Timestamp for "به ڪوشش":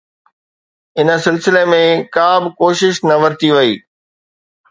2.41-2.95